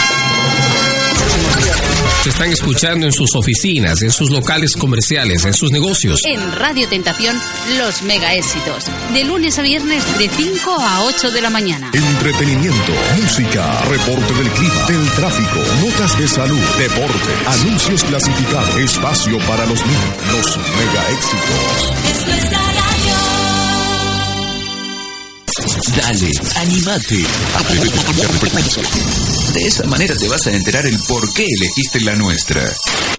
[2.27, 6.19] Se están escuchando en sus oficinas, en sus locales comerciales, en sus negocios.
[6.25, 7.41] En Radio Tentación,
[7.79, 8.87] los mega éxitos.
[9.15, 11.89] De lunes a viernes de 5 a 8 de la mañana.
[11.95, 19.65] Entretenimiento, música, reporte del clima, del tráfico, notas de salud, deporte, anuncios clasificados, espacio para
[19.65, 21.93] los niños, los mega éxitos.
[22.11, 23.16] Es nuestra radio.
[25.77, 27.23] Dale, animate.
[29.53, 32.63] De esa manera te vas a enterar el por qué elegiste la nuestra.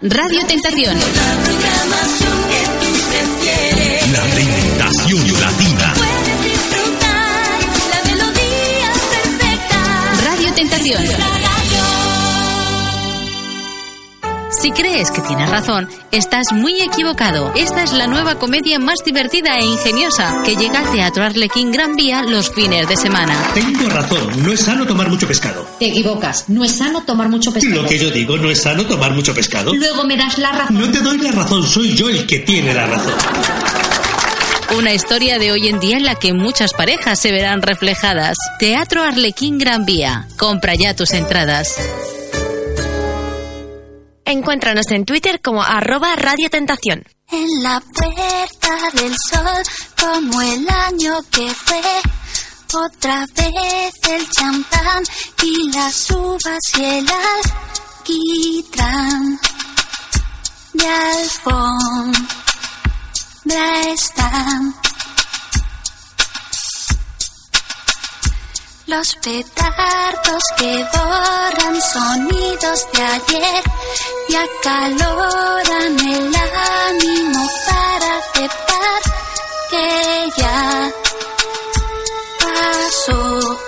[0.02, 0.98] Radio Tentación.
[0.98, 4.12] La programación que tú prefieres.
[4.12, 5.94] La tentación latina.
[5.94, 7.60] Puedes disfrutar
[7.92, 9.80] la melodía perfecta.
[10.26, 11.37] Radio Tentación.
[14.60, 17.54] Si crees que tienes razón, estás muy equivocado.
[17.56, 21.96] Esta es la nueva comedia más divertida e ingeniosa que llega al Teatro Arlequín Gran
[21.96, 23.36] Vía los fines de semana.
[23.54, 25.68] Tengo razón, no es sano tomar mucho pescado.
[25.78, 26.50] Te equivocas.
[26.50, 27.84] No es sano tomar mucho pescado.
[27.84, 29.76] Lo que yo digo, no es sano tomar mucho pescado.
[29.76, 30.80] Luego me das la razón.
[30.80, 33.14] No te doy la razón, soy yo el que tiene la razón.
[34.76, 38.38] Una historia de hoy en día en la que muchas parejas se verán reflejadas.
[38.60, 40.28] Teatro Arlequín Gran Vía.
[40.36, 41.76] Compra ya tus entradas.
[44.28, 47.02] Encuéntranos en Twitter como arroba Radio Tentación.
[47.32, 49.64] En la puerta del sol,
[49.98, 51.82] como el año que fue,
[52.74, 55.04] otra vez el champán
[55.42, 57.08] y las uvas y el
[58.04, 59.40] alquitrán.
[60.74, 62.28] De alfombra
[63.94, 64.76] están
[68.88, 73.64] los petardos que borran sonidos de ayer
[74.30, 76.36] y acaloran el
[76.88, 79.02] ánimo para aceptar
[79.70, 80.92] que ya
[82.40, 83.60] pasó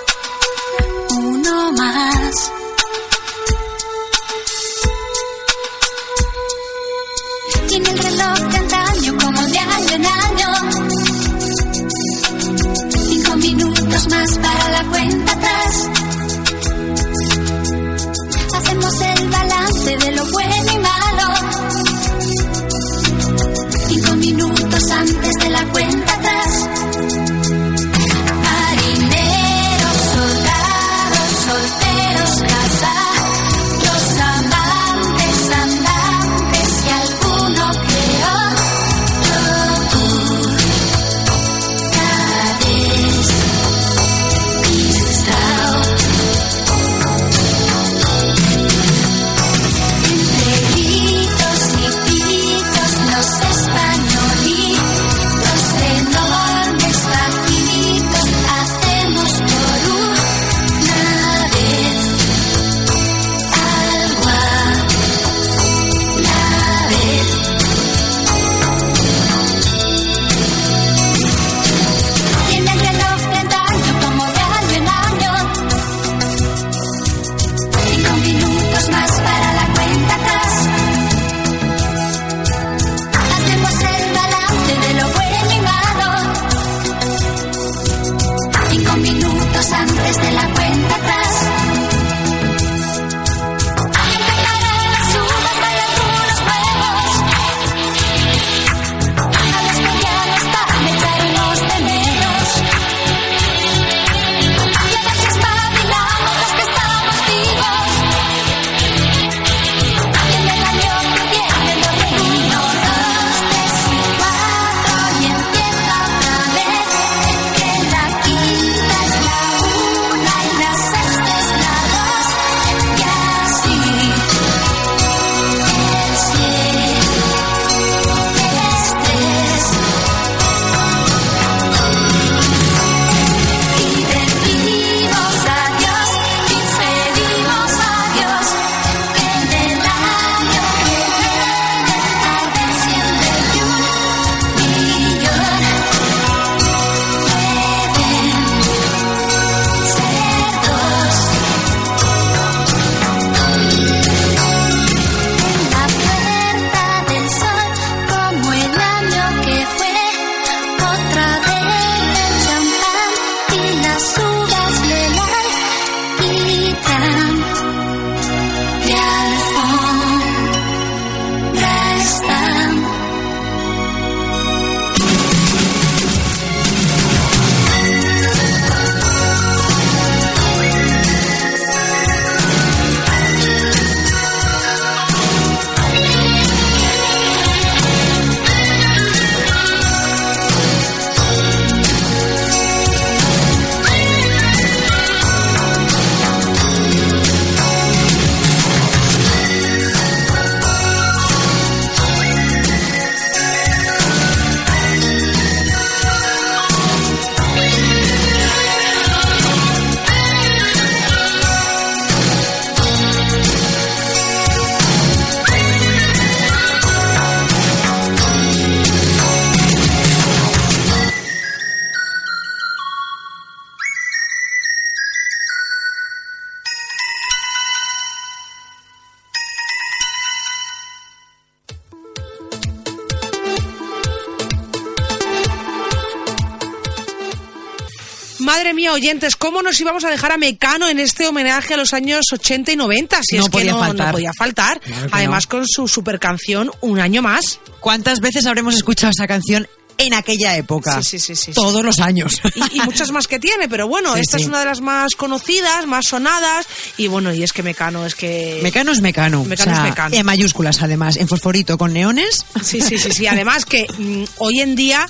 [238.50, 241.92] madre mía, oyentes, ¿cómo nos íbamos a dejar a Mecano en este homenaje a los
[241.92, 243.20] años 80 y 90?
[243.22, 244.06] Si No es que no, faltar.
[244.08, 244.80] no podía faltar.
[244.80, 245.50] Claro Además, no.
[245.50, 247.60] con su super canción Un año más.
[247.78, 251.00] ¿Cuántas veces habremos escuchado esa canción en aquella época?
[251.00, 252.40] Sí, sí, sí, sí, Todos los años.
[252.56, 255.86] Y, y muchas más que tiene, pero bueno, esta es una de las más conocidas,
[255.86, 256.66] más sonadas.
[256.96, 258.58] Y bueno, y es que Mecano es que.
[258.64, 259.44] Mecano es Mecano.
[259.44, 260.16] Mecano o sea, es Mecano.
[260.16, 262.44] En mayúsculas, además, en fosforito con neones.
[262.64, 263.28] Sí, sí, sí, sí.
[263.28, 265.06] Además que mm, hoy en día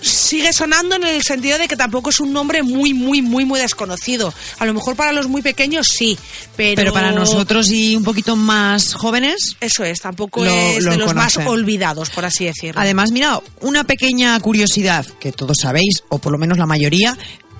[0.00, 3.60] sigue sonando en el sentido de que tampoco es un nombre muy, muy, muy, muy
[3.60, 4.32] desconocido.
[4.58, 6.18] A lo mejor para los muy pequeños sí,
[6.56, 6.76] pero...
[6.76, 9.56] Pero para nosotros y un poquito más jóvenes.
[9.60, 12.80] Eso es, tampoco Lo- es lo de los más olvidados, por así decirlo.
[12.80, 17.16] Además, mira, una pequeña curiosidad que todos sabéis, o por lo menos la mayoría,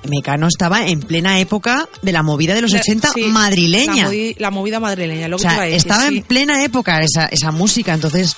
[0.09, 4.05] Mecano estaba en plena época de la movida de los 80 Sí, madrileña.
[4.05, 6.17] La, movi- la movida madrileña, lo que sea, decir, estaba sí.
[6.19, 8.35] en plena época esa, esa música, entonces,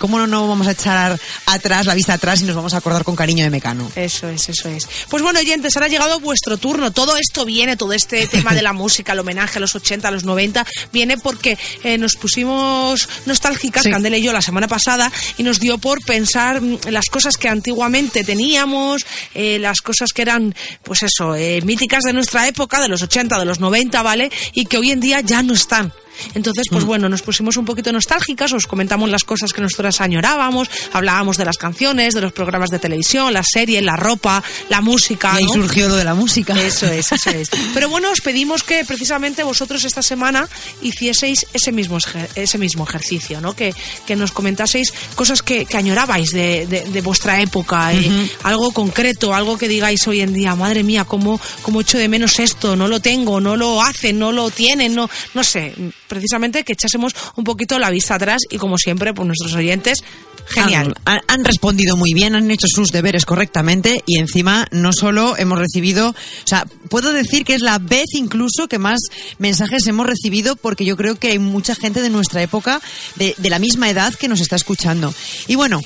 [0.00, 3.04] ¿cómo no, no vamos a echar atrás, la vista atrás y nos vamos a acordar
[3.04, 3.92] con cariño de Mecano?
[3.94, 4.88] Eso es, eso es.
[5.08, 6.90] Pues bueno, oyentes, ahora ha llegado vuestro turno.
[6.90, 10.10] Todo esto viene, todo este tema de la música, el homenaje a los 80, a
[10.10, 13.90] los 90, viene porque eh, nos pusimos nostálgicas, Sí.
[13.90, 17.48] Candela y yo, la semana pasada, y nos dio por pensar mm, las cosas que
[17.48, 22.88] antiguamente teníamos, eh, las cosas que eran, pues eso, eh, míticas de nuestra época, de
[22.88, 24.30] los 80, de los 90, ¿vale?
[24.54, 25.92] Y que hoy en día ya no están.
[26.34, 26.74] Entonces, Mm.
[26.74, 31.36] pues bueno, nos pusimos un poquito nostálgicas, os comentamos las cosas que nosotras añorábamos, hablábamos
[31.36, 35.32] de las canciones, de los programas de televisión, las series, la ropa, la música.
[35.34, 35.52] Y ahí ¿no?
[35.54, 36.54] surgió lo de la música.
[36.60, 37.48] Eso es, eso es.
[37.74, 40.48] Pero bueno, os pedimos que precisamente vosotros esta semana
[40.82, 41.98] hicieseis ese mismo,
[42.34, 43.54] ese mismo ejercicio, ¿no?
[43.54, 43.74] Que,
[44.06, 49.34] que nos comentaseis cosas que, que añorabais de, de- de vuestra época, eh, algo concreto,
[49.34, 52.88] algo que digáis hoy en día, madre mía, cómo, cómo echo de menos esto, no
[52.88, 55.74] lo tengo, no lo hacen, no lo tienen, no, no sé,
[56.10, 60.02] precisamente que echásemos un poquito la vista atrás y como siempre, pues nuestros oyentes,
[60.46, 60.94] genial.
[61.06, 65.58] Han, han- respondido muy bien, han hecho sus deberes correctamente y encima no solo hemos
[65.58, 66.14] recibido, o
[66.46, 68.98] sea, puedo decir que es la vez incluso que más
[69.38, 72.80] mensajes hemos recibido porque yo creo que hay mucha gente de nuestra época,
[73.16, 75.14] de, de la misma edad, que nos está escuchando.
[75.46, 75.80] Y bueno.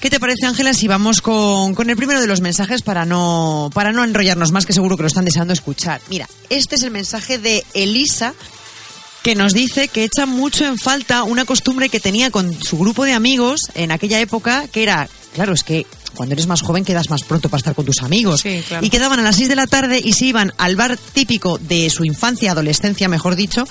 [0.00, 3.68] ¿Qué te parece, Ángela, si vamos con, con el primero de los mensajes para no,
[3.74, 6.00] para no enrollarnos más, que seguro que lo están deseando escuchar?
[6.08, 8.32] Mira, este es el mensaje de Elisa,
[9.22, 13.04] que nos dice que echa mucho en falta una costumbre que tenía con su grupo
[13.04, 17.10] de amigos en aquella época, que era, claro, es que cuando eres más joven quedas
[17.10, 18.40] más pronto para estar con tus amigos.
[18.40, 18.84] Sí, claro.
[18.84, 21.90] Y quedaban a las 6 de la tarde y se iban al bar típico de
[21.90, 23.64] su infancia, adolescencia, mejor dicho,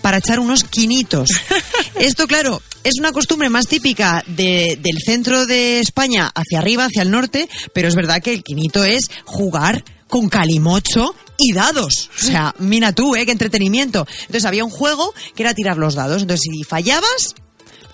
[0.00, 1.28] para echar unos quinitos.
[1.96, 7.02] Esto, claro, es una costumbre más típica de- del centro de España hacia arriba, hacia
[7.02, 12.10] el norte, pero es verdad que el quinito es jugar con calimocho y dados.
[12.18, 13.24] O sea, mira tú, ¿eh?
[13.24, 14.06] Qué entretenimiento.
[14.22, 16.22] Entonces había un juego que era tirar los dados.
[16.22, 17.34] Entonces, si fallabas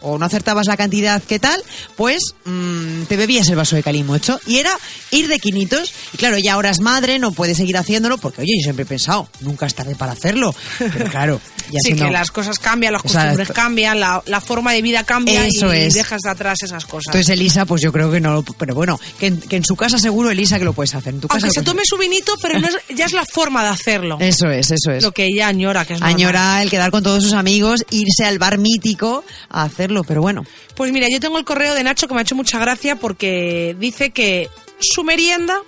[0.09, 1.61] o no acertabas la cantidad que tal,
[1.97, 4.39] pues mm, te bebías el vaso de calimocho.
[4.47, 4.71] Y era
[5.11, 5.93] ir de quinitos.
[6.13, 8.87] Y claro, ya ahora es madre, no puede seguir haciéndolo, porque oye, yo siempre he
[8.87, 10.55] pensado, nunca es tarde para hacerlo.
[10.79, 13.21] Pero claro, ya sí, siendo- que las cosas cambian, las Exacto.
[13.31, 15.95] costumbres cambian, la, la forma de vida cambia Eso y es.
[15.95, 17.07] dejas de atrás esas cosas.
[17.09, 18.43] Entonces Elisa, pues yo creo que no lo...
[18.43, 21.15] Pero bueno, que en, que en su casa seguro, Elisa, que lo puedes hacer.
[21.15, 23.13] En tu casa Aunque lo se puedes tome su vinito, pero no es- ya es
[23.13, 24.17] la forma de hacerlo.
[24.17, 24.29] hacer.
[24.29, 25.03] Eso es, eso es.
[25.03, 26.15] Lo que ella añora, que es normal.
[26.17, 30.45] Añora el quedar con todos sus amigos, irse al bar mítico a hacerlo, pero bueno.
[30.75, 33.77] Pues mira, yo tengo el correo de Nacho que me ha hecho mucha gracia porque
[33.79, 34.49] dice que
[34.81, 35.61] su merienda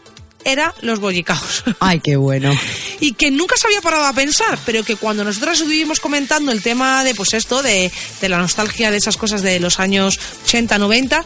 [0.45, 1.65] era los bollicaos.
[1.81, 2.53] Ay, qué bueno.
[3.01, 6.63] y que nunca se había parado a pensar, pero que cuando nosotros estuvimos comentando el
[6.63, 10.79] tema de pues esto, de, de la nostalgia de esas cosas de los años 80,
[10.79, 11.25] 90,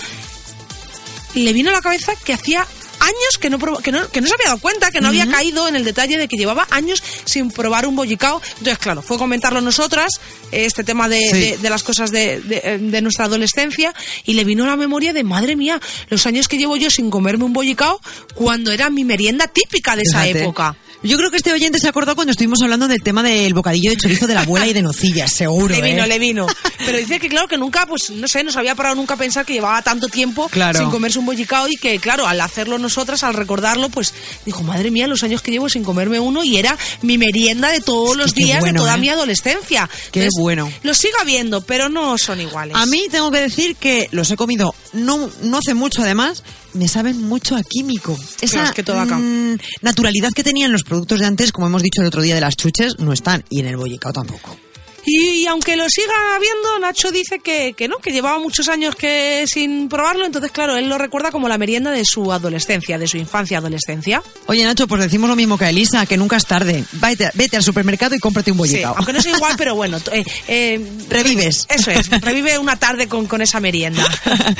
[1.34, 2.66] le vino a la cabeza que hacía
[3.02, 5.68] años que no, que no, que no se había dado cuenta, que no había caído
[5.68, 8.40] en el detalle de que llevaba años sin probar un bollicao.
[8.58, 10.10] Entonces, claro, fue comentarlo nosotras,
[10.52, 11.40] este tema de, Sí.
[11.40, 13.94] de- de las cosas de, de- eh, de nuestra adolescencia,
[14.24, 17.10] y le vino a la memoria de, madre mía, los años que llevo yo sin
[17.10, 18.00] comerme un bollicao
[18.34, 20.40] cuando era mi merienda típica de esa Fíjate.
[20.42, 20.76] época.
[21.02, 23.96] Yo creo que este oyente se acordó cuando estuvimos hablando del tema del bocadillo de
[23.96, 25.74] chorizo de la abuela y de nocillas, seguro.
[25.74, 26.06] Le vino, ¿eh?
[26.06, 26.46] le vino.
[26.78, 29.44] Pero dice que claro que nunca, pues no sé, nos había parado nunca a pensar
[29.44, 30.78] que llevaba tanto tiempo Claro.
[30.78, 34.14] sin comerse un bollicao y que claro, al hacerlo nosotras, al recordarlo, pues
[34.46, 37.80] dijo, madre mía, los años que llevo sin comerme uno y era mi merienda de
[37.80, 39.00] todos los días bueno, de toda ¿eh?
[39.00, 39.88] mi adolescencia.
[40.12, 40.70] Qué bueno.
[40.82, 42.76] Lo sigo viendo, pero no son iguales.
[42.76, 46.42] A mí tengo que decir que los he comido no, no hace mucho además,
[46.74, 48.16] me saben mucho a químico.
[48.40, 49.18] Esa Claro, es que todo acá.
[49.18, 52.40] mm, naturalidad que tenían los productos de antes, como hemos dicho el otro día de
[52.40, 53.44] las chuches, no están.
[53.50, 54.56] Y en el bollicao tampoco.
[55.04, 58.94] Y, Y aunque lo siga viendo, Nacho dice que, que no, que llevaba muchos años
[58.94, 63.08] que sin probarlo, entonces claro, él lo recuerda como la merienda de su adolescencia, de
[63.08, 64.22] su infancia adolescencia.
[64.46, 66.84] Oye, Nacho, pues decimos lo mismo que a Elisa, que nunca es tarde.
[66.92, 68.94] Vete, vete al supermercado y cómprate un Sí, bollicao.
[68.96, 71.66] aunque no sea igual, pero bueno, eh, eh, Revives.
[71.68, 74.04] Eso es, revive una tarde con, con esa merienda.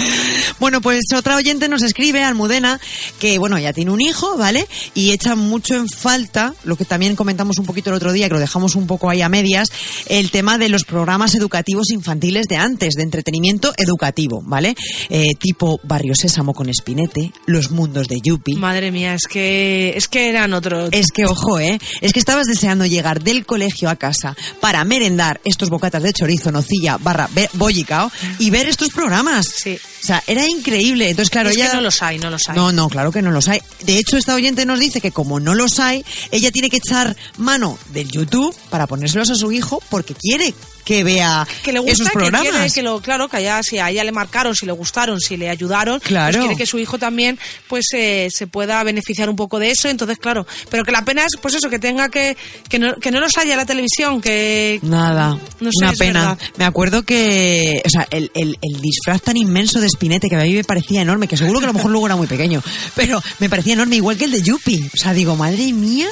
[0.58, 2.80] Bueno, pues otra oyente nos escribe, Almudena,
[3.18, 4.68] que bueno, ya tiene un hijo, ¿vale?
[4.94, 8.34] Y echa mucho en falta, lo que también comentamos un poquito el otro día, que
[8.34, 9.70] lo dejamos un poco ahí a medias,
[10.06, 14.74] el tema de los programas educativos infantiles de antes, de entretenimiento educativo, ¿vale?
[15.10, 18.56] Eh, tipo Barrio Sésamo con Espinete, Los Mundos de Yupi.
[18.56, 20.88] Madre mía, es que es que eran otros.
[20.92, 21.78] Es que, ojo, ¿eh?
[22.00, 26.50] Es que estabas deseando llegar del colegio a casa para merendar estos bocatas de chorizo,
[26.50, 29.46] nocilla, barra bollicao y ver estos programas.
[29.46, 29.78] Sí.
[30.02, 31.10] O sea, era increíble.
[31.10, 31.70] Entonces, claro, es ella...
[31.70, 32.56] que no los hay, no los hay.
[32.56, 33.60] No, no, claro que no los hay.
[33.84, 37.16] De hecho, esta oyente nos dice que como no los hay, ella tiene que echar
[37.36, 40.54] mano del YouTube para ponérselos a su hijo porque quiere
[40.84, 42.50] que vea que le gusta, esos que programas.
[42.50, 45.36] quiere que lo, claro, que allá, si a ella le marcaron, si le gustaron, si
[45.36, 46.32] le ayudaron, Claro.
[46.32, 49.88] pues quiere que su hijo también, pues eh, se pueda beneficiar un poco de eso,
[49.88, 52.36] entonces claro, pero que la pena es, pues eso, que tenga que,
[52.68, 56.20] que no, que no los haya la televisión, que Nada, No sé, una pena.
[56.30, 56.38] verdad.
[56.56, 60.40] Me acuerdo que, o sea, el, el, el disfraz tan inmenso de Spinete que a
[60.40, 62.60] mí me parecía enorme, que seguro que a lo mejor luego era muy pequeño,
[62.96, 64.90] pero me parecía enorme, igual que el de Yuppie.
[64.92, 66.08] O sea, digo, madre mía,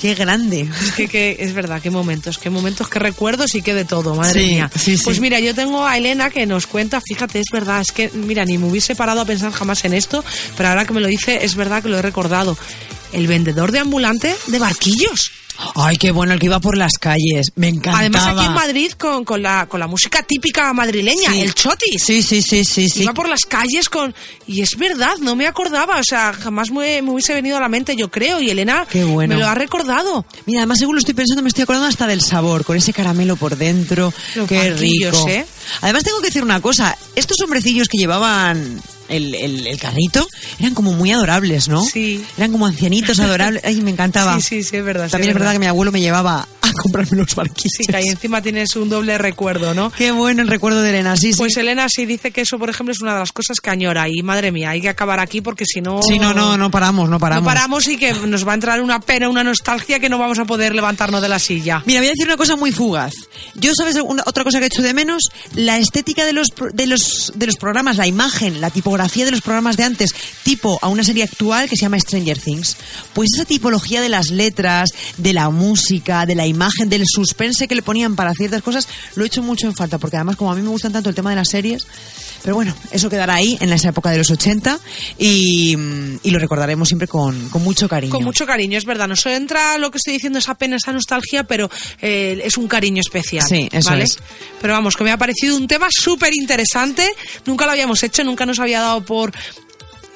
[0.00, 0.68] qué grande.
[0.82, 4.14] Es que, que es verdad, qué momentos, qué momentos, qué recuerdos y qué de todo,
[4.14, 4.70] madre Sí, mía.
[4.74, 5.04] sí, sí.
[5.04, 8.44] Pues mira, yo tengo a Elena que nos cuenta, fíjate, es verdad, es que, mira,
[8.44, 10.24] ni me hubiese parado a pensar jamás en esto,
[10.56, 12.56] pero ahora que me lo dice, es verdad que lo he recordado.
[13.12, 15.30] El vendedor de ambulante de barquillos.
[15.76, 17.52] Ay, qué bueno el que iba por las calles.
[17.56, 17.98] Me encantaba.
[18.00, 21.40] Además aquí en Madrid con, con la, con la música típica madrileña, Sí.
[21.40, 22.02] el chotis.
[22.02, 23.02] Sí, sí, sí, sí, sí.
[23.02, 24.14] Iba por las calles con...
[24.46, 27.68] Y es verdad, no me acordaba, o sea, jamás me, me hubiese venido a la
[27.68, 29.34] mente, yo creo, y Elena Qué bueno.
[29.34, 30.26] me lo ha recordado.
[30.46, 33.36] Mira, además según lo estoy pensando, me estoy acordando hasta del sabor, con ese caramelo
[33.36, 34.12] por dentro.
[34.34, 35.28] Los qué rico.
[35.28, 35.46] ¿eh?
[35.80, 40.26] Además tengo que decir una cosa, estos hombrecillos que llevaban el, el, el carrito
[40.58, 41.82] eran como muy adorables, ¿no?
[41.84, 42.24] Sí.
[42.36, 43.62] Eran como ancianitos adorables.
[43.64, 44.36] Ay, me encantaba.
[44.40, 45.06] Sí, sí, sí, es verdad.
[45.06, 47.72] sí, También es verdad que mi abuelo me llevaba a comprarme los barquillos.
[47.76, 49.90] Sí, que ahí encima tienes un doble recuerdo, ¿no?
[49.90, 51.38] Qué bueno el recuerdo de Elena, sí, sí.
[51.38, 54.06] Pues Elena sí dice que eso, por ejemplo, es una de las cosas que añora.
[54.08, 56.00] Y madre mía, hay que acabar aquí porque si no.
[56.02, 57.44] Sí, no, no, no paramos, no paramos.
[57.44, 60.38] No paramos y que nos va a entrar una pena, una nostalgia que no vamos
[60.38, 61.82] a poder levantarnos de la silla.
[61.86, 63.12] Mira, voy a decir una cosa muy fugaz.
[63.54, 65.22] Yo, ¿sabes una- otra cosa que he hecho de menos?
[65.54, 69.40] La estética de los, de, los, de los programas, la imagen, la tipografía de los
[69.40, 70.10] programas de antes,
[70.44, 72.76] tipo a una serie actual que se llama Stranger Things.
[73.12, 77.74] Pues esa tipología de las letras, de la música, de la imagen, del suspense que
[77.74, 78.86] le ponían para ciertas cosas,
[79.16, 81.16] lo he hecho mucho en falta, porque además como a mí me gustan tanto el
[81.16, 81.88] tema de las series,
[82.44, 84.78] pero bueno, eso quedará ahí en esa época de los 80
[85.18, 85.76] y,
[86.22, 88.12] y lo recordaremos siempre con, con mucho cariño.
[88.12, 89.08] Con mucho cariño, es verdad.
[89.08, 91.70] Nos entra lo que estoy diciendo, esa pena, esa nostalgia, pero
[92.02, 93.46] eh, es un cariño especial.
[93.48, 94.04] Sí, eso ¿vale?
[94.04, 94.18] es.
[94.60, 97.10] Pero vamos, que me ha parecido un tema súper interesante.
[97.46, 99.32] Nunca lo habíamos hecho, nunca nos había dado por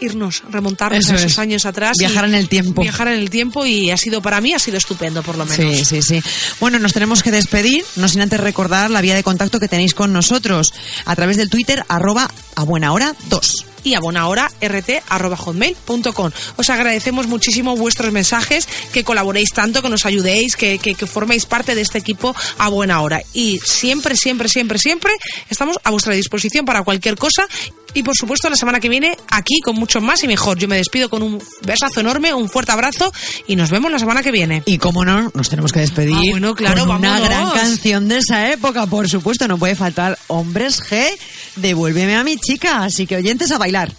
[0.00, 1.38] irnos, remontarnos Eso a esos es.
[1.40, 1.96] años atrás.
[1.98, 2.82] Viajar en el tiempo.
[2.82, 5.76] Viajar en el tiempo y ha sido, para mí, ha sido estupendo, por lo menos.
[5.76, 6.22] Sí, sí, sí.
[6.60, 9.94] Bueno, nos tenemos que despedir, no sin antes recordar la vía de contacto que tenéis
[9.94, 10.72] con nosotros
[11.04, 13.64] a través del Twitter, arroba a buena hora 2.
[13.82, 16.30] y a bonahora rt@hotmail.com.
[16.56, 21.46] Os agradecemos muchísimo vuestros mensajes, que colaboréis tanto, que nos ayudéis, que, que, que forméis
[21.46, 23.20] parte de este equipo a buena hora.
[23.32, 25.12] Y siempre, siempre, siempre, siempre
[25.50, 27.46] estamos a vuestra disposición para cualquier cosa.
[27.94, 30.58] Y por supuesto, la semana que viene aquí con mucho más y mejor.
[30.58, 33.12] Yo me despido con un besazo enorme, un fuerte abrazo
[33.46, 34.62] y nos vemos la semana que viene.
[34.66, 37.28] Y como no, nos tenemos que despedir Ah, bueno, claro, con una vámonos.
[37.28, 41.06] gran canción de esa época, por supuesto, no puede faltar Hombres G,
[41.56, 43.90] devuélveme a mi chica, así que oyentes a bailar.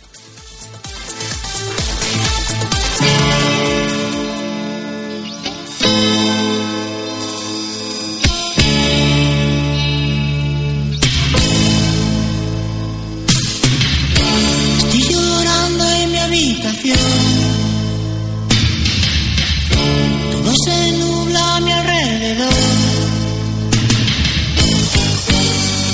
[22.30, 22.53] Alrededor.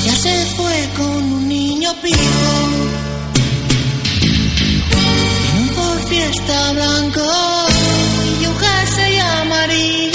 [0.05, 2.17] Ya se fue con un niño pijo.
[5.49, 7.21] En un Ford Fiesta blanco
[8.41, 10.14] y un jersey amarillo.